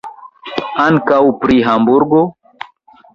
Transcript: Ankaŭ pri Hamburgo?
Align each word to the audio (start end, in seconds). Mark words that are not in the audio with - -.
Ankaŭ 0.85 1.19
pri 1.43 1.57
Hamburgo? 1.67 2.23